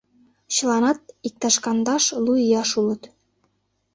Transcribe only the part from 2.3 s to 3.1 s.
ияш улыт.